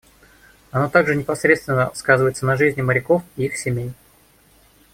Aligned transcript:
Оно 0.71 0.89
также 0.89 1.13
непосредственно 1.15 1.91
сказывается 1.93 2.43
на 2.47 2.55
жизни 2.57 2.81
моряков 2.81 3.21
и 3.37 3.43
их 3.45 3.55
семей. 3.55 3.93